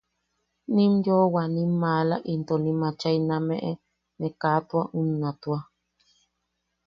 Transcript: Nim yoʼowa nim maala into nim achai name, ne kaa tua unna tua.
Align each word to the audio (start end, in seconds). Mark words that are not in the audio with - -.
Nim 0.75 0.93
yoʼowa 1.05 1.43
nim 1.55 1.71
maala 1.81 2.15
into 2.31 2.55
nim 2.63 2.79
achai 2.89 3.17
name, 3.27 3.55
ne 4.19 4.27
kaa 4.41 4.59
tua 4.67 4.83
unna 4.99 5.29
tua. 5.41 5.59